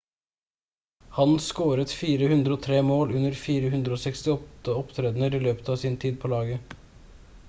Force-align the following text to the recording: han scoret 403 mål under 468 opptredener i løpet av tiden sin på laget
han 1.17 1.33
scoret 1.47 1.91
403 1.97 2.79
mål 2.81 3.13
under 3.19 3.33
468 3.41 4.73
opptredener 4.85 5.35
i 5.35 5.39
løpet 5.45 5.69
av 5.69 5.77
tiden 5.83 5.97
sin 6.07 6.17
på 6.17 6.27
laget 6.35 6.77